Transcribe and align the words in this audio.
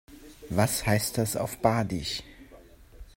Was 0.49 0.87
heißt 0.87 1.19
das 1.19 1.35
auf 1.37 1.59
Badisch? 1.59 2.23